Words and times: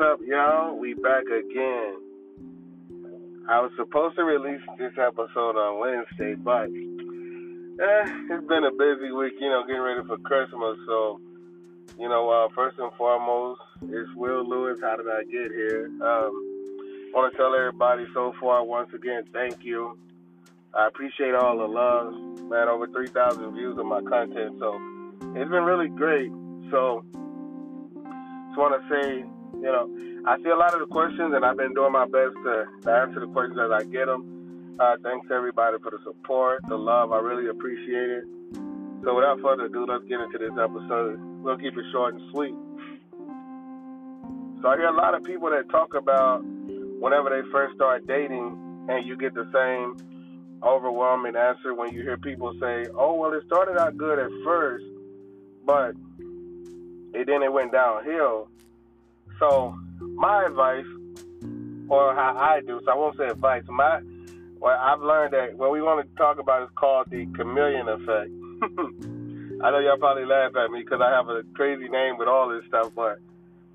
Up, 0.00 0.18
y'all? 0.26 0.76
We 0.76 0.94
back 0.94 1.22
again. 1.22 1.94
I 3.48 3.60
was 3.60 3.70
supposed 3.76 4.16
to 4.16 4.24
release 4.24 4.60
this 4.76 4.90
episode 4.98 5.54
on 5.54 5.78
Wednesday, 5.78 6.34
but 6.34 6.66
eh, 6.66 8.34
it's 8.34 8.46
been 8.48 8.64
a 8.64 8.72
busy 8.72 9.12
week, 9.12 9.34
you 9.38 9.48
know, 9.48 9.62
getting 9.64 9.82
ready 9.82 10.00
for 10.04 10.18
Christmas. 10.18 10.78
So, 10.86 11.20
you 11.96 12.08
know, 12.08 12.28
uh, 12.28 12.48
first 12.56 12.76
and 12.80 12.90
foremost, 12.98 13.60
it's 13.82 14.10
Will 14.16 14.42
Lewis. 14.48 14.78
How 14.82 14.96
did 14.96 15.06
I 15.06 15.22
get 15.30 15.52
here? 15.54 15.86
Um, 16.02 17.12
want 17.14 17.30
to 17.30 17.38
tell 17.38 17.54
everybody 17.54 18.06
so 18.14 18.32
far, 18.40 18.64
once 18.64 18.90
again, 18.94 19.22
thank 19.32 19.62
you. 19.62 19.96
I 20.76 20.88
appreciate 20.88 21.36
all 21.36 21.56
the 21.56 21.68
love, 21.68 22.14
man. 22.50 22.66
Over 22.68 22.88
3,000 22.88 23.54
views 23.54 23.78
of 23.78 23.86
my 23.86 24.02
content, 24.02 24.56
so 24.58 24.74
it's 25.36 25.50
been 25.50 25.62
really 25.62 25.88
great. 25.88 26.32
So, 26.72 27.04
just 28.48 28.58
want 28.58 28.82
to 28.82 28.88
say, 28.90 29.24
you 29.60 29.70
know, 29.70 29.88
I 30.26 30.36
see 30.42 30.48
a 30.48 30.56
lot 30.56 30.74
of 30.74 30.80
the 30.80 30.86
questions, 30.86 31.34
and 31.34 31.44
I've 31.44 31.56
been 31.56 31.74
doing 31.74 31.92
my 31.92 32.06
best 32.06 32.34
to, 32.44 32.66
to 32.82 32.90
answer 32.90 33.20
the 33.20 33.28
questions 33.28 33.58
as 33.60 33.70
I 33.70 33.84
get 33.84 34.06
them. 34.06 34.76
Uh, 34.80 34.96
thanks 35.02 35.28
everybody 35.30 35.76
for 35.82 35.90
the 35.90 35.98
support, 36.02 36.60
the 36.68 36.76
love. 36.76 37.12
I 37.12 37.18
really 37.18 37.48
appreciate 37.48 38.10
it. 38.10 38.24
So, 39.04 39.14
without 39.14 39.38
further 39.40 39.66
ado, 39.66 39.86
let's 39.86 40.04
get 40.04 40.18
into 40.20 40.38
this 40.38 40.56
episode. 40.58 41.20
We'll 41.42 41.58
keep 41.58 41.76
it 41.76 41.84
short 41.92 42.14
and 42.14 42.22
sweet. 42.32 42.54
So, 44.62 44.68
I 44.68 44.76
hear 44.76 44.88
a 44.88 44.96
lot 44.96 45.14
of 45.14 45.22
people 45.22 45.50
that 45.50 45.68
talk 45.68 45.94
about 45.94 46.42
whenever 46.42 47.28
they 47.30 47.46
first 47.52 47.76
start 47.76 48.06
dating, 48.06 48.86
and 48.88 49.06
you 49.06 49.16
get 49.16 49.34
the 49.34 49.46
same 49.52 49.94
overwhelming 50.62 51.36
answer 51.36 51.74
when 51.74 51.92
you 51.92 52.02
hear 52.02 52.16
people 52.16 52.54
say, 52.58 52.86
"Oh, 52.96 53.14
well, 53.14 53.32
it 53.34 53.44
started 53.44 53.76
out 53.76 53.96
good 53.96 54.18
at 54.18 54.30
first, 54.42 54.86
but 55.66 55.94
it 57.12 57.26
then 57.26 57.42
it 57.42 57.52
went 57.52 57.72
downhill." 57.72 58.48
So, 59.44 59.76
my 60.00 60.46
advice, 60.46 60.88
or 61.90 62.14
how 62.14 62.34
I 62.34 62.60
do, 62.66 62.80
so 62.82 62.90
I 62.90 62.96
won't 62.96 63.18
say 63.18 63.28
advice. 63.28 63.62
My, 63.68 64.00
what 64.58 64.78
I've 64.78 65.02
learned 65.02 65.34
that 65.34 65.58
what 65.58 65.70
we 65.70 65.82
want 65.82 66.08
to 66.08 66.16
talk 66.16 66.38
about 66.38 66.62
is 66.62 66.70
called 66.76 67.08
the 67.10 67.26
chameleon 67.36 67.86
effect. 67.88 68.32
I 69.62 69.70
know 69.70 69.80
y'all 69.80 69.98
probably 69.98 70.24
laugh 70.24 70.56
at 70.56 70.70
me 70.70 70.80
because 70.80 71.00
I 71.04 71.10
have 71.10 71.28
a 71.28 71.42
crazy 71.52 71.88
name 71.88 72.16
with 72.16 72.26
all 72.26 72.48
this 72.48 72.64
stuff, 72.68 72.92
but 72.96 73.18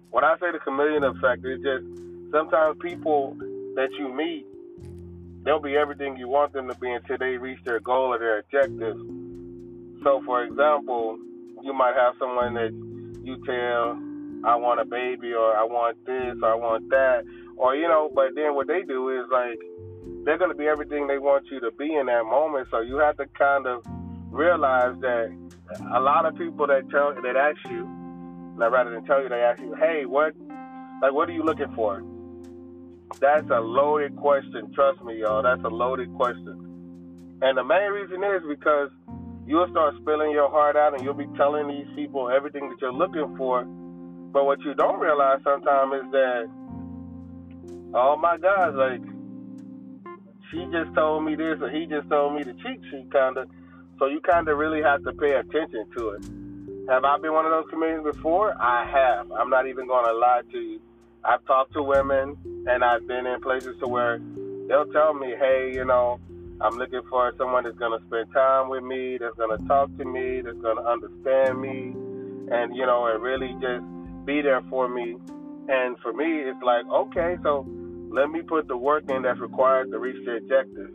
when 0.09 0.23
I 0.23 0.38
say 0.40 0.52
the 0.52 0.58
chameleon 0.58 1.03
effect, 1.03 1.45
it's 1.45 1.62
just 1.62 1.86
sometimes 2.31 2.78
people 2.81 3.38
that 3.75 3.90
you 4.00 4.12
meet 4.12 4.47
they'll 5.45 5.62
be 5.62 5.78
everything 5.78 6.17
you 6.17 6.28
want 6.28 6.52
them 6.52 6.67
to 6.67 6.75
be 6.80 6.90
until 6.90 7.17
they 7.20 7.38
reach 7.38 7.59
their 7.64 7.80
goal 7.80 8.14
or 8.14 8.17
their 8.17 8.40
objective. 8.40 8.97
So, 10.03 10.22
for 10.25 10.44
example, 10.44 11.20
you 11.62 11.73
might 11.73 11.94
have 11.95 12.16
someone 12.17 12.56
that 12.56 12.73
you 13.23 13.38
tell, 13.45 14.09
I 14.45 14.56
want 14.56 14.80
a 14.80 14.86
baby, 14.86 15.34
or 15.34 15.56
I 15.56 15.64
want 15.64 15.98
this, 16.06 16.36
or 16.42 16.50
I 16.52 16.56
want 16.56 16.90
that, 16.90 17.23
or, 17.58 17.76
you 17.76 17.88
know, 17.88 18.09
but 18.14 18.36
then 18.36 18.56
what 18.56 18.68
they 18.68 18.84
do 18.84 19.09
is 19.09 19.26
like, 19.31 19.59
they're 20.23 20.38
to 20.38 20.54
be 20.54 20.68
everything 20.68 21.08
they 21.08 21.18
want 21.18 21.46
you 21.52 21.59
to 21.59 21.72
be 21.72 21.96
in 21.96 22.08
that 22.08 22.23
moment. 22.23 22.68
So 22.72 22.81
you 22.81 22.98
have 22.98 23.18
to 23.18 23.26
kind 23.38 23.66
of 23.66 23.84
realize 24.31 24.96
that 25.02 25.36
a 25.94 26.00
lot 26.00 26.26
of 26.26 26.38
people 26.38 26.68
that 26.68 26.90
tell 26.90 27.14
that 27.14 27.36
ask 27.36 27.58
you, 27.72 27.86
now 28.58 28.70
rather 28.70 28.92
than 28.92 29.06
tell 29.06 29.22
you, 29.22 29.30
they 29.30 29.42
ask 29.42 29.62
you, 29.62 29.76
hey, 29.76 30.06
what, 30.06 30.36
like, 31.02 31.14
what 31.14 31.30
are 31.30 31.34
you 31.34 31.44
looking 31.44 31.74
for? 31.76 32.03
That's 33.20 33.50
a 33.50 33.59
loaded 33.59 34.16
question. 34.18 34.72
Trust 34.74 35.03
me, 35.03 35.20
y'all. 35.20 35.42
That's 35.42 35.64
a 35.64 35.70
loaded 35.70 36.14
question. 36.16 37.40
And 37.42 37.58
the 37.58 37.64
main 37.64 37.92
reason 37.92 38.24
is 38.24 38.44
because 38.48 38.90
you'll 39.46 39.70
start 39.72 39.96
spilling 40.02 40.31
your 40.31 40.50
heart 40.50 40.76
out 40.76 40.94
and 40.94 41.03
you'll 41.03 41.14
be 41.14 41.28
telling 41.38 41.68
these 41.68 41.88
people 41.96 42.30
everything 42.30 42.70
that 42.70 42.80
you're 42.81 42.94
looking 42.94 43.36
for. 43.38 43.66
But 44.31 44.45
what 44.45 44.59
you 44.61 44.73
don't 44.75 44.99
realize 44.99 45.40
sometimes 45.44 45.94
is 46.06 46.12
that, 46.12 46.50
oh 47.94 48.16
my 48.17 48.38
God, 48.38 48.75
like, 48.75 49.01
she 50.51 50.66
just 50.72 50.94
told 50.95 51.23
me 51.23 51.35
this 51.35 51.57
or 51.62 51.69
he 51.69 51.85
just 51.85 52.09
told 52.09 52.35
me 52.35 52.44
the 52.44 52.53
cheat 52.53 52.81
sheet, 52.89 53.12
kind 53.12 53.38
of. 53.38 53.50
So 54.00 54.06
you 54.07 54.22
kind 54.22 54.47
of 54.47 54.57
really 54.57 54.81
have 54.81 55.03
to 55.03 55.13
pay 55.13 55.34
attention 55.34 55.85
to 55.97 56.09
it. 56.09 56.23
Have 56.89 57.03
I 57.03 57.18
been 57.19 57.34
one 57.34 57.45
of 57.45 57.51
those 57.51 57.69
chameleons 57.69 58.03
before? 58.03 58.56
I 58.59 58.89
have. 58.89 59.31
I'm 59.31 59.50
not 59.50 59.68
even 59.68 59.88
going 59.88 60.06
to 60.06 60.13
lie 60.13 60.41
to 60.51 60.57
you. 60.57 60.81
I've 61.23 61.45
talked 61.45 61.73
to 61.73 61.84
women 61.84 62.38
and 62.68 62.84
I've 62.84 63.07
been 63.07 63.28
in 63.28 63.41
places 63.41 63.75
to 63.81 63.88
where 63.88 64.19
they'll 64.68 64.91
tell 64.91 65.13
me, 65.13 65.35
hey, 65.38 65.72
you 65.73 65.85
know, 65.85 66.19
I'm 66.62 66.78
looking 66.78 67.01
for 67.09 67.34
someone 67.38 67.63
that's 67.63 67.78
going 67.78 68.00
to 68.00 68.06
spend 68.07 68.34
time 68.34 68.69
with 68.69 68.84
me, 68.84 69.18
that's 69.18 69.35
going 69.35 69.57
to 69.57 69.68
talk 69.68 69.95
to 69.97 70.06
me, 70.06 70.41
that's 70.41 70.57
going 70.59 70.78
to 70.78 70.84
understand 70.84 71.62
me, 71.62 71.94
and, 72.51 72.75
you 72.75 72.85
know, 72.85 73.07
and 73.07 73.22
really 73.22 73.53
just 73.62 73.84
be 74.29 74.41
there 74.44 74.62
for 74.69 74.88
me. 74.88 75.17
And 75.69 75.97
for 76.03 76.13
me, 76.13 76.45
it's 76.45 76.62
like, 76.62 76.85
okay, 76.85 77.38
so 77.41 77.66
let 78.13 78.29
me 78.29 78.41
put 78.44 78.67
the 78.67 78.78
work 78.78 79.09
in 79.09 79.23
that's 79.23 79.40
required 79.40 79.90
to 79.90 79.97
reach 79.97 80.23
the 80.23 80.38
objective. 80.38 80.91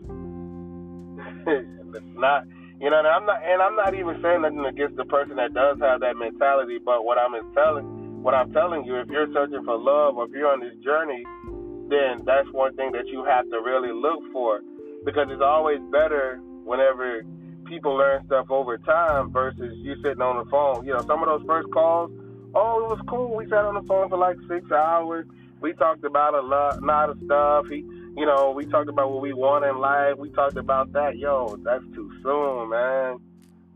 it's 1.98 2.14
not, 2.14 2.46
you 2.80 2.90
know, 2.90 2.98
and 2.98 3.08
I'm 3.08 3.26
not, 3.26 3.42
and 3.42 3.60
I'm 3.60 3.74
not 3.74 3.94
even 3.94 4.22
saying 4.22 4.42
nothing 4.42 4.64
against 4.64 4.96
the 4.96 5.04
person 5.04 5.34
that 5.36 5.52
does 5.52 5.78
have 5.80 6.00
that 6.00 6.14
mentality, 6.16 6.78
but 6.78 7.04
what 7.04 7.18
I'm 7.18 7.34
telling 7.54 8.22
what 8.22 8.34
I'm 8.34 8.52
telling 8.52 8.84
you, 8.84 8.96
if 8.96 9.08
you're 9.08 9.30
searching 9.34 9.62
for 9.64 9.76
love 9.76 10.16
or 10.16 10.24
if 10.24 10.30
you're 10.32 10.50
on 10.50 10.60
this 10.60 10.72
journey, 10.82 11.26
then 11.90 12.24
that's 12.24 12.48
one 12.52 12.74
thing 12.74 12.92
that 12.92 13.06
you 13.08 13.22
have 13.24 13.44
to 13.50 13.60
really 13.60 13.92
look 13.92 14.22
for. 14.32 14.60
Because 15.04 15.28
it's 15.28 15.42
always 15.44 15.78
better 15.92 16.40
whenever 16.64 17.20
people 17.66 17.94
learn 17.94 18.24
stuff 18.24 18.46
over 18.48 18.78
time 18.78 19.30
versus 19.30 19.76
you 19.76 19.96
sitting 20.02 20.22
on 20.22 20.42
the 20.42 20.50
phone. 20.50 20.86
You 20.86 20.94
know, 20.94 21.04
some 21.06 21.22
of 21.22 21.28
those 21.28 21.44
first 21.46 21.70
calls, 21.70 22.10
oh, 22.54 22.84
it 22.84 22.88
was 22.88 23.00
cool. 23.08 23.34
We 23.34 23.44
sat 23.46 23.64
on 23.64 23.74
the 23.74 23.82
phone 23.82 24.08
for 24.08 24.18
like 24.18 24.36
six 24.48 24.70
hours. 24.70 25.26
We 25.60 25.72
talked 25.74 26.04
about 26.04 26.34
a 26.34 26.40
lot, 26.40 26.82
lot 26.82 27.10
of 27.10 27.18
stuff. 27.24 27.66
He, 27.68 27.76
you 27.76 28.26
know, 28.26 28.52
we 28.54 28.66
talked 28.66 28.88
about 28.88 29.10
what 29.10 29.22
we 29.22 29.32
want 29.32 29.64
in 29.64 29.78
life. 29.78 30.18
We 30.18 30.30
talked 30.30 30.56
about 30.56 30.92
that. 30.92 31.16
Yo, 31.16 31.56
that's 31.64 31.84
too 31.94 32.10
soon, 32.22 32.70
man. 32.70 33.18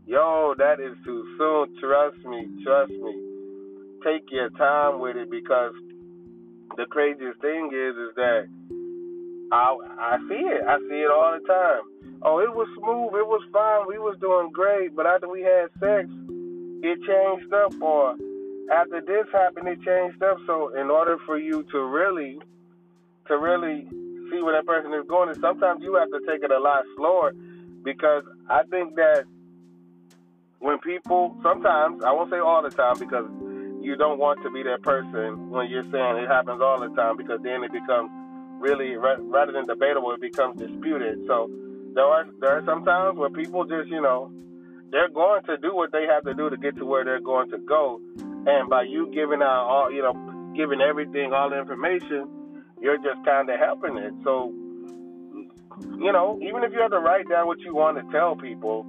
Yo, 0.05 0.55
that 0.57 0.79
is 0.79 0.95
too 1.03 1.25
soon. 1.37 1.75
Trust 1.79 2.17
me, 2.25 2.63
trust 2.63 2.91
me 2.91 3.29
take 4.03 4.31
your 4.31 4.49
time 4.51 4.99
with 4.99 5.17
it 5.17 5.29
because 5.29 5.73
the 6.77 6.85
craziest 6.85 7.39
thing 7.41 7.69
is 7.73 7.95
is 7.95 8.15
that 8.15 8.47
I 9.51 9.75
I 9.99 10.17
see 10.29 10.43
it. 10.45 10.63
I 10.67 10.77
see 10.87 11.01
it 11.03 11.11
all 11.11 11.37
the 11.39 11.45
time. 11.47 11.81
Oh, 12.21 12.39
it 12.39 12.53
was 12.53 12.67
smooth. 12.77 13.19
It 13.19 13.27
was 13.27 13.41
fine. 13.51 13.87
We 13.87 13.97
was 13.97 14.17
doing 14.19 14.51
great. 14.51 14.95
But 14.95 15.07
after 15.07 15.27
we 15.27 15.41
had 15.41 15.67
sex, 15.79 16.07
it 16.83 16.99
changed 17.07 17.53
up. 17.53 17.73
Or 17.81 18.15
after 18.71 19.01
this 19.01 19.25
happened, 19.31 19.67
it 19.67 19.81
changed 19.81 20.21
up. 20.23 20.37
So 20.45 20.75
in 20.75 20.89
order 20.89 21.17
for 21.25 21.37
you 21.37 21.63
to 21.71 21.79
really, 21.83 22.39
to 23.27 23.37
really 23.37 23.87
see 24.31 24.41
where 24.41 24.53
that 24.53 24.65
person 24.65 24.93
is 24.93 25.07
going, 25.07 25.29
and 25.29 25.39
sometimes 25.41 25.81
you 25.83 25.95
have 25.95 26.09
to 26.09 26.19
take 26.27 26.43
it 26.43 26.51
a 26.51 26.59
lot 26.59 26.83
slower 26.95 27.33
because 27.83 28.23
I 28.49 28.63
think 28.69 28.95
that 28.95 29.23
when 30.59 30.77
people, 30.79 31.37
sometimes 31.41 32.03
I 32.03 32.11
won't 32.11 32.29
say 32.29 32.39
all 32.39 32.61
the 32.61 32.69
time 32.69 32.99
because 32.99 33.25
you 33.81 33.95
don't 33.95 34.19
want 34.19 34.43
to 34.43 34.51
be 34.51 34.61
that 34.63 34.83
person 34.83 35.49
when 35.49 35.69
you're 35.69 35.89
saying 35.91 36.17
it 36.17 36.27
happens 36.27 36.61
all 36.61 36.79
the 36.79 36.93
time 36.95 37.17
because 37.17 37.39
then 37.43 37.63
it 37.63 37.71
becomes 37.71 38.11
really 38.59 38.95
rather 38.97 39.51
than 39.51 39.65
debatable, 39.65 40.11
it 40.11 40.21
becomes 40.21 40.59
disputed. 40.59 41.19
So 41.27 41.49
there 41.95 42.03
are 42.03 42.25
there 42.39 42.57
are 42.57 42.65
some 42.65 42.83
times 42.83 43.17
where 43.17 43.29
people 43.29 43.63
just 43.65 43.87
you 43.87 44.01
know 44.01 44.31
they're 44.91 45.09
going 45.09 45.43
to 45.43 45.57
do 45.57 45.75
what 45.75 45.91
they 45.91 46.05
have 46.05 46.23
to 46.23 46.33
do 46.33 46.49
to 46.49 46.57
get 46.57 46.75
to 46.77 46.85
where 46.85 47.05
they're 47.05 47.21
going 47.21 47.49
to 47.51 47.57
go, 47.59 48.01
and 48.49 48.69
by 48.69 48.83
you 48.83 49.11
giving 49.13 49.41
out 49.41 49.65
all 49.67 49.91
you 49.91 50.01
know 50.01 50.13
giving 50.55 50.81
everything 50.81 51.33
all 51.33 51.49
the 51.49 51.59
information, 51.59 52.27
you're 52.81 52.97
just 52.97 53.23
kind 53.25 53.49
of 53.49 53.59
helping 53.59 53.97
it. 53.97 54.13
So 54.23 54.53
you 55.97 56.11
know 56.11 56.39
even 56.41 56.63
if 56.63 56.71
you 56.73 56.81
have 56.81 56.91
to 56.91 56.99
write 56.99 57.29
down 57.29 57.47
what 57.47 57.59
you 57.59 57.75
want 57.75 57.97
to 57.97 58.11
tell 58.11 58.35
people 58.35 58.85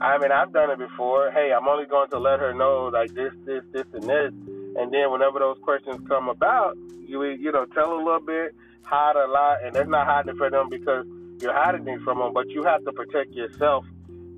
I 0.00 0.18
mean, 0.18 0.30
I've 0.30 0.52
done 0.52 0.70
it 0.70 0.78
before. 0.78 1.32
Hey, 1.32 1.52
I'm 1.52 1.66
only 1.66 1.86
going 1.86 2.08
to 2.10 2.18
let 2.18 2.38
her 2.38 2.54
know 2.54 2.90
like 2.92 3.12
this, 3.14 3.32
this, 3.44 3.64
this, 3.72 3.86
and 3.92 4.04
this, 4.04 4.32
and 4.78 4.92
then 4.92 5.10
whenever 5.10 5.40
those 5.40 5.58
questions 5.62 6.06
come 6.06 6.28
about, 6.28 6.76
you 7.00 7.22
you 7.24 7.50
know 7.50 7.66
tell 7.74 7.92
a 7.92 7.98
little 7.98 8.20
bit, 8.20 8.54
hide 8.82 9.16
a 9.16 9.26
lot, 9.26 9.64
and 9.64 9.74
that's 9.74 9.88
not 9.88 10.06
hiding 10.06 10.36
from 10.36 10.52
them 10.52 10.68
because 10.70 11.04
you're 11.40 11.52
hiding 11.52 11.84
things 11.84 12.02
from 12.02 12.18
them, 12.18 12.32
but 12.32 12.48
you 12.50 12.62
have 12.62 12.84
to 12.84 12.92
protect 12.92 13.32
yourself. 13.32 13.84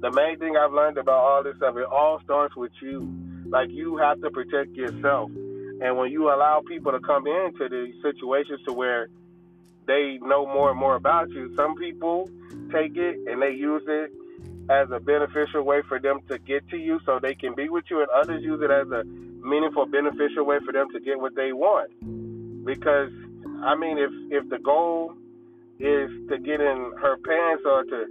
The 0.00 0.10
main 0.10 0.38
thing 0.38 0.56
I've 0.56 0.72
learned 0.72 0.96
about 0.96 1.18
all 1.18 1.42
this 1.42 1.56
stuff, 1.56 1.76
it 1.76 1.84
all 1.84 2.20
starts 2.24 2.56
with 2.56 2.72
you. 2.80 3.00
Like 3.46 3.70
you 3.70 3.96
have 3.96 4.20
to 4.20 4.30
protect 4.30 4.74
yourself, 4.76 5.30
and 5.82 5.96
when 5.96 6.10
you 6.10 6.28
allow 6.28 6.62
people 6.66 6.92
to 6.92 7.00
come 7.00 7.26
into 7.26 7.68
these 7.68 7.94
situations 8.02 8.60
to 8.66 8.72
where 8.72 9.08
they 9.86 10.18
know 10.22 10.46
more 10.46 10.70
and 10.70 10.78
more 10.78 10.94
about 10.94 11.30
you, 11.30 11.54
some 11.56 11.74
people 11.76 12.28
take 12.72 12.96
it 12.96 13.18
and 13.26 13.42
they 13.42 13.50
use 13.50 13.82
it 13.88 14.12
as 14.70 14.88
a 14.92 15.00
beneficial 15.00 15.62
way 15.62 15.82
for 15.88 15.98
them 15.98 16.20
to 16.28 16.38
get 16.38 16.68
to 16.68 16.76
you 16.76 17.00
so 17.04 17.18
they 17.20 17.34
can 17.34 17.54
be 17.54 17.68
with 17.68 17.84
you, 17.90 18.00
and 18.00 18.08
others 18.10 18.42
use 18.42 18.60
it 18.62 18.70
as 18.70 18.88
a 18.90 19.04
meaningful, 19.04 19.86
beneficial 19.86 20.44
way 20.44 20.58
for 20.64 20.72
them 20.72 20.86
to 20.92 21.00
get 21.00 21.18
what 21.18 21.34
they 21.34 21.52
want. 21.52 21.90
Because, 22.64 23.10
I 23.64 23.74
mean, 23.74 23.98
if, 23.98 24.12
if 24.30 24.48
the 24.48 24.58
goal 24.58 25.14
is 25.80 26.10
to 26.28 26.38
get 26.38 26.60
in 26.60 26.92
her 27.00 27.16
pants 27.16 27.64
or 27.66 27.84
to 27.84 28.06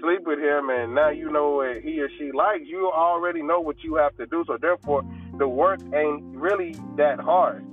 sleep 0.00 0.22
with 0.26 0.38
him, 0.38 0.70
and 0.70 0.94
now 0.94 1.10
you 1.10 1.30
know 1.30 1.50
what 1.50 1.82
he 1.82 2.00
or 2.00 2.08
she 2.18 2.32
likes, 2.32 2.64
you 2.66 2.90
already 2.90 3.42
know 3.42 3.60
what 3.60 3.82
you 3.82 3.96
have 3.96 4.16
to 4.16 4.26
do. 4.26 4.44
So, 4.46 4.56
therefore, 4.60 5.02
the 5.38 5.48
work 5.48 5.80
ain't 5.94 6.22
really 6.36 6.74
that 6.96 7.20
hard. 7.20 7.64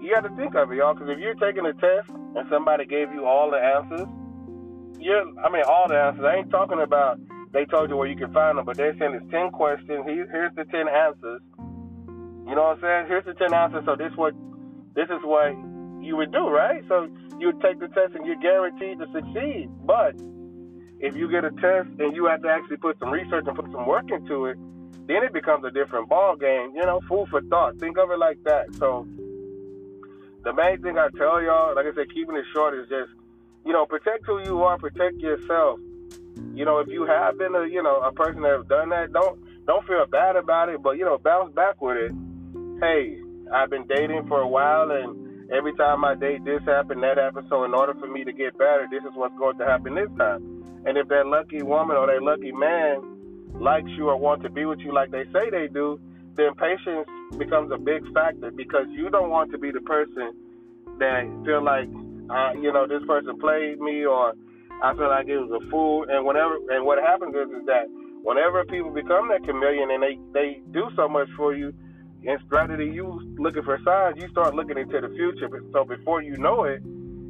you 0.00 0.12
got 0.14 0.28
to 0.28 0.34
think 0.36 0.54
of 0.54 0.72
it, 0.72 0.76
y'all. 0.76 0.94
Because 0.94 1.10
if 1.10 1.18
you're 1.18 1.34
taking 1.34 1.66
a 1.66 1.72
test 1.74 2.08
and 2.08 2.46
somebody 2.50 2.86
gave 2.86 3.12
you 3.12 3.26
all 3.26 3.50
the 3.50 3.58
answers, 3.58 4.08
you're, 4.98 5.24
I 5.40 5.50
mean, 5.50 5.62
all 5.66 5.88
the 5.88 5.96
answers. 5.96 6.24
I 6.24 6.36
ain't 6.36 6.50
talking 6.50 6.80
about 6.80 7.18
they 7.52 7.64
told 7.64 7.90
you 7.90 7.96
where 7.96 8.08
you 8.08 8.16
can 8.16 8.32
find 8.32 8.58
them, 8.58 8.64
but 8.64 8.76
they're 8.76 8.96
saying 8.98 9.14
it's 9.14 9.30
10 9.30 9.50
questions. 9.50 10.04
Here's 10.06 10.54
the 10.54 10.64
10 10.64 10.88
answers. 10.88 11.40
You 12.46 12.54
know 12.54 12.74
what 12.74 12.78
I'm 12.78 12.80
saying? 12.80 13.06
Here's 13.08 13.24
the 13.24 13.34
10 13.34 13.52
answers. 13.52 13.84
So 13.86 13.96
this 13.96 14.12
what 14.16 14.34
this 14.94 15.06
is 15.06 15.22
what 15.22 15.52
you 16.02 16.16
would 16.16 16.32
do, 16.32 16.48
right? 16.48 16.82
So 16.88 17.08
you 17.38 17.48
would 17.48 17.60
take 17.60 17.78
the 17.78 17.88
test 17.88 18.14
and 18.14 18.26
you're 18.26 18.40
guaranteed 18.40 18.98
to 18.98 19.06
succeed. 19.12 19.68
But 19.84 20.14
if 21.00 21.16
you 21.16 21.30
get 21.30 21.44
a 21.44 21.50
test 21.50 21.88
and 21.98 22.14
you 22.14 22.26
have 22.26 22.42
to 22.42 22.48
actually 22.48 22.76
put 22.76 22.98
some 22.98 23.10
research 23.10 23.44
and 23.46 23.56
put 23.56 23.70
some 23.72 23.86
work 23.86 24.10
into 24.10 24.46
it, 24.46 24.58
then 25.06 25.24
it 25.24 25.32
becomes 25.32 25.64
a 25.64 25.70
different 25.70 26.08
ball 26.08 26.36
game. 26.36 26.72
You 26.74 26.82
know, 26.82 27.00
food 27.08 27.28
for 27.30 27.40
thought. 27.42 27.78
Think 27.78 27.98
of 27.98 28.10
it 28.10 28.18
like 28.18 28.38
that. 28.44 28.74
So 28.74 29.08
the 30.44 30.52
main 30.52 30.80
thing 30.82 30.98
I 30.98 31.08
tell 31.16 31.42
y'all, 31.42 31.74
like 31.74 31.86
I 31.86 31.94
said, 31.94 32.12
keeping 32.12 32.36
it 32.36 32.44
short 32.54 32.74
is 32.74 32.88
just, 32.88 33.10
you 33.64 33.72
know, 33.72 33.86
protect 33.86 34.26
who 34.26 34.40
you 34.44 34.62
are, 34.62 34.78
protect 34.78 35.16
yourself. 35.16 35.80
You 36.54 36.64
know, 36.64 36.78
if 36.78 36.88
you 36.88 37.06
have 37.06 37.38
been 37.38 37.54
a, 37.54 37.66
you 37.66 37.82
know, 37.82 38.00
a 38.00 38.12
person 38.12 38.42
that 38.42 38.52
has 38.58 38.66
done 38.66 38.90
that, 38.90 39.12
don't 39.12 39.40
don't 39.66 39.86
feel 39.86 40.04
bad 40.06 40.36
about 40.36 40.68
it, 40.68 40.82
but 40.82 40.98
you 40.98 41.04
know, 41.04 41.18
bounce 41.18 41.54
back 41.54 41.80
with 41.80 41.96
it. 41.96 42.12
Hey, 42.80 43.20
I've 43.52 43.70
been 43.70 43.86
dating 43.86 44.26
for 44.28 44.40
a 44.40 44.48
while 44.48 44.90
and 44.90 45.29
every 45.52 45.74
time 45.74 46.04
I 46.04 46.14
date 46.14 46.44
this 46.44 46.62
happened, 46.64 47.02
that 47.02 47.18
happened. 47.18 47.46
So 47.48 47.64
in 47.64 47.74
order 47.74 47.94
for 47.94 48.06
me 48.06 48.24
to 48.24 48.32
get 48.32 48.56
better, 48.58 48.86
this 48.90 49.02
is 49.02 49.14
what's 49.14 49.36
going 49.36 49.58
to 49.58 49.66
happen 49.66 49.94
this 49.94 50.10
time. 50.18 50.82
And 50.86 50.96
if 50.96 51.08
that 51.08 51.26
lucky 51.26 51.62
woman 51.62 51.96
or 51.96 52.06
that 52.06 52.22
lucky 52.22 52.52
man 52.52 53.50
likes 53.60 53.90
you 53.96 54.08
or 54.08 54.16
wants 54.16 54.44
to 54.44 54.50
be 54.50 54.64
with 54.64 54.80
you 54.80 54.94
like 54.94 55.10
they 55.10 55.24
say 55.32 55.50
they 55.50 55.68
do, 55.68 56.00
then 56.36 56.54
patience 56.54 57.06
becomes 57.36 57.70
a 57.72 57.78
big 57.78 58.02
factor 58.14 58.50
because 58.50 58.86
you 58.90 59.10
don't 59.10 59.30
want 59.30 59.50
to 59.52 59.58
be 59.58 59.70
the 59.70 59.80
person 59.80 60.32
that 60.98 61.26
feel 61.44 61.62
like, 61.62 61.88
uh, 62.30 62.52
you 62.60 62.72
know, 62.72 62.86
this 62.86 63.02
person 63.06 63.38
played 63.38 63.78
me 63.80 64.04
or 64.04 64.32
I 64.82 64.94
feel 64.94 65.08
like 65.08 65.28
it 65.28 65.36
was 65.36 65.50
a 65.52 65.70
fool. 65.70 66.06
And 66.08 66.24
whenever 66.24 66.56
and 66.70 66.84
what 66.86 66.98
happens 66.98 67.34
is, 67.34 67.50
is 67.60 67.66
that 67.66 67.84
whenever 68.22 68.64
people 68.64 68.90
become 68.90 69.28
that 69.28 69.44
chameleon 69.44 69.90
and 69.90 70.02
they 70.02 70.16
they 70.32 70.62
do 70.72 70.88
so 70.96 71.08
much 71.08 71.28
for 71.36 71.54
you, 71.54 71.72
instead 72.22 72.70
of 72.70 72.80
you 72.80 73.34
looking 73.38 73.62
for 73.62 73.78
signs, 73.84 74.20
you 74.20 74.28
start 74.28 74.54
looking 74.54 74.78
into 74.78 75.00
the 75.00 75.08
future. 75.08 75.48
So 75.72 75.84
before 75.84 76.22
you 76.22 76.36
know 76.36 76.64
it, 76.64 76.82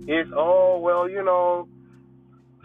it's 0.06 0.30
oh 0.34 0.78
well, 0.78 1.08
you 1.08 1.22
know, 1.22 1.68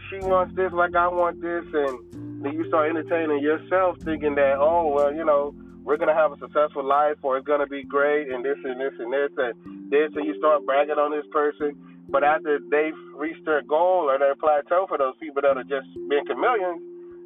she 0.09 0.17
wants 0.19 0.55
this 0.55 0.71
like 0.71 0.95
I 0.95 1.07
want 1.07 1.41
this, 1.41 1.65
and 1.73 2.43
then 2.43 2.53
you 2.53 2.67
start 2.67 2.89
entertaining 2.89 3.43
yourself, 3.43 3.97
thinking 3.99 4.35
that 4.35 4.57
oh 4.57 4.87
well, 4.87 5.13
you 5.13 5.25
know, 5.25 5.53
we're 5.83 5.97
gonna 5.97 6.15
have 6.15 6.31
a 6.31 6.37
successful 6.37 6.83
life, 6.83 7.17
or 7.21 7.37
it's 7.37 7.47
gonna 7.47 7.67
be 7.67 7.83
great, 7.83 8.29
and 8.29 8.43
this 8.43 8.57
and 8.63 8.79
this 8.79 8.93
and 8.99 9.13
this 9.13 9.31
and 9.37 9.91
this, 9.91 10.11
and 10.15 10.25
you 10.25 10.37
start 10.39 10.65
bragging 10.65 10.97
on 10.97 11.11
this 11.11 11.25
person. 11.31 11.77
But 12.09 12.23
after 12.23 12.59
they've 12.69 12.97
reached 13.15 13.45
their 13.45 13.61
goal 13.63 14.09
or 14.09 14.17
their 14.19 14.35
plateau 14.35 14.85
for 14.87 14.97
those 14.97 15.15
people 15.19 15.41
that 15.41 15.57
are 15.57 15.63
just 15.63 15.87
being 16.09 16.25
chameleons, 16.25 16.81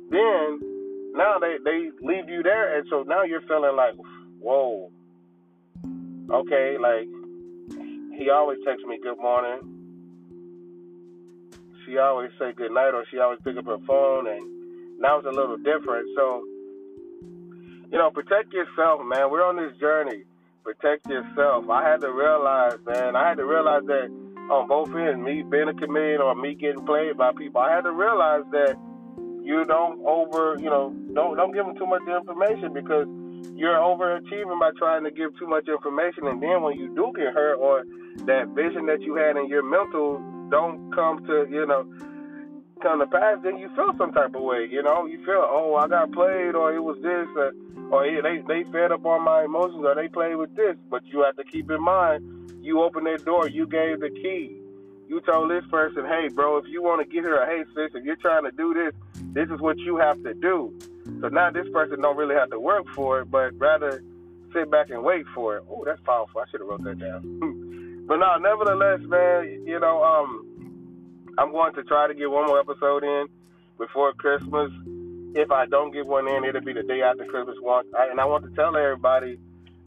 then 0.09 0.59
now 1.15 1.39
they 1.39 1.57
they 1.63 1.91
leave 2.01 2.29
you 2.29 2.43
there, 2.43 2.77
and 2.77 2.85
so 2.89 3.03
now 3.03 3.23
you're 3.23 3.41
feeling 3.47 3.75
like 3.75 3.95
whoa, 4.39 4.89
okay, 6.31 6.77
like 6.79 7.07
he 8.19 8.29
always 8.29 8.57
texts 8.65 8.85
me 8.87 8.99
good 9.01 9.17
morning. 9.17 9.59
She 11.85 11.97
always 11.97 12.29
say 12.37 12.51
good 12.51 12.71
night, 12.71 12.93
or 12.93 13.05
she 13.09 13.17
always 13.19 13.39
pick 13.43 13.57
up 13.57 13.65
her 13.65 13.79
phone, 13.87 14.27
and 14.27 14.99
now 14.99 15.17
it's 15.17 15.27
a 15.27 15.31
little 15.31 15.57
different. 15.57 16.07
So, 16.15 16.43
you 17.91 17.97
know, 17.97 18.11
protect 18.11 18.53
yourself, 18.53 19.01
man. 19.05 19.31
We're 19.31 19.47
on 19.47 19.55
this 19.55 19.75
journey. 19.79 20.23
Protect 20.63 21.07
yourself. 21.07 21.69
I 21.69 21.87
had 21.87 22.01
to 22.01 22.11
realize, 22.11 22.77
man. 22.85 23.15
I 23.15 23.29
had 23.29 23.37
to 23.37 23.45
realize 23.45 23.83
that 23.87 24.11
on 24.51 24.67
both 24.67 24.89
ends, 24.93 25.23
me 25.23 25.43
being 25.49 25.69
a 25.69 25.73
comedian 25.73 26.21
or 26.21 26.35
me 26.35 26.53
getting 26.55 26.85
played 26.85 27.17
by 27.17 27.31
people, 27.31 27.61
I 27.61 27.73
had 27.73 27.81
to 27.81 27.91
realize 27.91 28.43
that 28.51 28.75
you 29.41 29.65
don't 29.65 30.05
over, 30.05 30.57
you 30.59 30.69
know, 30.69 30.93
don't 31.13 31.37
don't 31.37 31.53
give 31.53 31.65
them 31.65 31.77
too 31.77 31.87
much 31.87 32.01
information 32.05 32.73
because 32.73 33.07
you're 33.55 33.75
overachieving 33.75 34.59
by 34.59 34.71
trying 34.77 35.03
to 35.03 35.11
give 35.11 35.37
too 35.37 35.47
much 35.47 35.67
information, 35.67 36.27
and 36.27 36.41
then 36.41 36.61
when 36.61 36.77
you 36.77 36.93
do 36.95 37.11
get 37.15 37.33
hurt 37.33 37.55
or 37.55 37.83
that 38.25 38.49
vision 38.55 38.85
that 38.87 39.01
you 39.01 39.15
had 39.15 39.37
in 39.37 39.47
your 39.47 39.63
mental 39.63 40.19
don't 40.49 40.91
come 40.93 41.25
to 41.25 41.45
you 41.49 41.65
know 41.65 41.85
come 42.81 42.99
to 42.99 43.07
pass, 43.07 43.37
then 43.43 43.57
you 43.57 43.69
feel 43.75 43.93
some 43.97 44.11
type 44.11 44.33
of 44.35 44.41
way. 44.41 44.67
You 44.69 44.81
know, 44.83 45.05
you 45.05 45.23
feel 45.25 45.45
oh 45.45 45.75
I 45.75 45.87
got 45.87 46.11
played 46.11 46.55
or 46.55 46.73
it 46.73 46.79
was 46.79 46.97
this 47.01 47.27
or, 47.35 47.51
or 47.91 48.03
they 48.05 48.41
they 48.47 48.63
fed 48.71 48.91
up 48.91 49.05
on 49.05 49.23
my 49.23 49.43
emotions 49.43 49.83
or 49.85 49.95
they 49.95 50.07
played 50.07 50.35
with 50.35 50.55
this. 50.55 50.75
But 50.89 51.05
you 51.05 51.23
have 51.23 51.35
to 51.37 51.43
keep 51.43 51.69
in 51.69 51.83
mind 51.83 52.39
you 52.61 52.81
opened 52.81 53.07
that 53.07 53.25
door, 53.25 53.47
you 53.47 53.65
gave 53.67 53.99
the 53.99 54.09
key. 54.09 54.57
You 55.07 55.21
told 55.21 55.49
this 55.49 55.63
person, 55.71 56.05
hey 56.05 56.27
bro, 56.27 56.57
if 56.57 56.65
you 56.67 56.83
want 56.83 57.01
to 57.01 57.05
get 57.05 57.23
here, 57.23 57.45
hey 57.45 57.63
sis, 57.73 57.91
if 57.95 58.03
you're 58.03 58.15
trying 58.17 58.43
to 58.43 58.51
do 58.51 58.73
this, 58.73 58.93
this 59.33 59.49
is 59.49 59.59
what 59.59 59.77
you 59.79 59.97
have 59.97 60.21
to 60.23 60.33
do. 60.33 60.77
So 61.21 61.27
now 61.27 61.51
this 61.51 61.67
person 61.73 62.01
don't 62.01 62.17
really 62.17 62.35
have 62.35 62.49
to 62.51 62.59
work 62.59 62.85
for 62.95 63.21
it, 63.21 63.31
but 63.31 63.51
rather 63.57 64.03
sit 64.53 64.71
back 64.71 64.89
and 64.89 65.03
wait 65.03 65.25
for 65.35 65.57
it. 65.57 65.63
Oh, 65.69 65.83
that's 65.85 66.01
powerful. 66.01 66.41
I 66.41 66.45
should 66.49 66.61
have 66.61 66.69
wrote 66.69 66.83
that 66.83 66.99
down. 66.99 68.05
but 68.07 68.17
no, 68.17 68.37
nevertheless, 68.37 69.01
man, 69.07 69.63
you 69.65 69.79
know, 69.79 70.03
um, 70.03 71.35
I'm 71.37 71.51
going 71.51 71.73
to 71.75 71.83
try 71.83 72.07
to 72.07 72.13
get 72.13 72.29
one 72.29 72.47
more 72.47 72.59
episode 72.59 73.03
in 73.03 73.27
before 73.77 74.13
Christmas. 74.13 74.71
If 75.35 75.51
I 75.51 75.65
don't 75.65 75.91
get 75.91 76.05
one 76.05 76.27
in, 76.27 76.43
it'll 76.43 76.61
be 76.61 76.73
the 76.73 76.83
day 76.83 77.01
after 77.01 77.25
Christmas 77.25 77.55
one. 77.61 77.85
and 77.97 78.19
I 78.19 78.25
want 78.25 78.45
to 78.45 78.51
tell 78.55 78.75
everybody, 78.75 79.39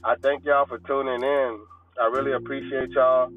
I 0.05 0.15
thank 0.23 0.45
y'all 0.45 0.67
for 0.67 0.79
tuning 0.81 1.23
in. 1.23 1.61
I 2.01 2.07
really 2.07 2.33
appreciate 2.33 2.91
y'all. 2.91 3.31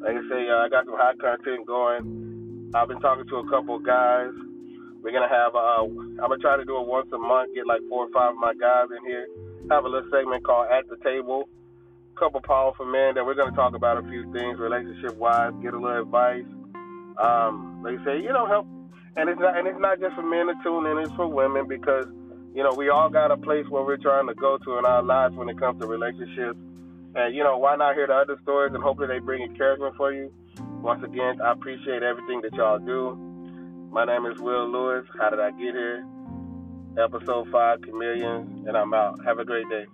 Like 0.00 0.14
I 0.14 0.28
say, 0.28 0.48
uh, 0.48 0.64
I 0.64 0.68
got 0.68 0.84
some 0.84 0.96
hot 0.96 1.18
content 1.18 1.66
going. 1.66 2.70
I've 2.74 2.88
been 2.88 3.00
talking 3.00 3.26
to 3.26 3.36
a 3.36 3.48
couple 3.48 3.78
guys 3.78 4.30
we're 5.02 5.12
gonna 5.12 5.28
have 5.28 5.54
uh, 5.54 5.84
I'm 5.84 6.16
gonna 6.18 6.38
try 6.38 6.56
to 6.56 6.64
do 6.64 6.80
it 6.80 6.86
once 6.86 7.08
a 7.12 7.18
month. 7.18 7.54
Get 7.54 7.66
like 7.66 7.80
four 7.88 8.06
or 8.06 8.10
five 8.10 8.34
of 8.34 8.40
my 8.40 8.54
guys 8.54 8.90
in 8.90 9.04
here. 9.06 9.26
Have 9.70 9.84
a 9.84 9.88
little 9.88 10.08
segment 10.10 10.44
called 10.44 10.66
At 10.70 10.88
the 10.88 10.96
Table. 11.04 11.48
Couple 12.18 12.40
powerful 12.42 12.84
men 12.84 13.14
that 13.14 13.24
we're 13.24 13.34
gonna 13.38 13.54
talk 13.54 13.74
about 13.74 13.96
a 13.96 14.02
few 14.08 14.30
things 14.32 14.58
relationship 14.58 15.16
wise. 15.16 15.52
Get 15.62 15.74
a 15.74 15.78
little 15.78 16.02
advice. 16.02 16.46
Um, 17.16 17.82
they 17.84 17.94
say 18.04 18.18
you 18.18 18.32
know 18.32 18.46
help, 18.46 18.66
and 19.16 19.30
it's 19.30 19.38
not 19.38 19.56
and 19.56 19.68
it's 19.68 19.78
not 19.78 20.00
just 20.00 20.16
for 20.16 20.26
men 20.26 20.46
to 20.50 20.54
tune 20.64 20.86
in. 20.86 20.98
It's 20.98 21.14
for 21.14 21.28
women 21.28 21.68
because 21.68 22.06
you 22.54 22.62
know 22.66 22.74
we 22.74 22.88
all 22.88 23.08
got 23.08 23.30
a 23.30 23.36
place 23.36 23.66
where 23.70 23.84
we're 23.84 24.02
trying 24.02 24.26
to 24.26 24.34
go 24.34 24.58
to 24.58 24.78
in 24.78 24.84
our 24.84 25.02
lives 25.02 25.36
when 25.36 25.48
it 25.48 25.58
comes 25.58 25.80
to 25.80 25.86
relationships. 25.86 26.58
And 27.14 27.34
you 27.34 27.44
know 27.44 27.56
why 27.58 27.76
not 27.76 27.94
hear 27.94 28.08
the 28.08 28.14
other 28.14 28.36
stories 28.42 28.74
and 28.74 28.82
hopefully 28.82 29.06
they 29.06 29.20
bring 29.20 29.42
encouragement 29.42 29.94
for 29.96 30.12
you. 30.12 30.32
Once 30.82 31.02
again, 31.04 31.40
I 31.40 31.52
appreciate 31.52 32.02
everything 32.02 32.40
that 32.42 32.52
y'all 32.54 32.78
do. 32.78 33.27
My 33.90 34.04
name 34.04 34.26
is 34.26 34.38
Will 34.38 34.70
Lewis. 34.70 35.06
How 35.18 35.30
did 35.30 35.40
I 35.40 35.50
get 35.50 35.74
here? 35.74 36.04
Episode 37.02 37.48
5 37.50 37.82
Chameleons, 37.82 38.66
and 38.66 38.76
I'm 38.76 38.92
out. 38.92 39.18
Have 39.24 39.38
a 39.38 39.44
great 39.44 39.66
day. 39.70 39.86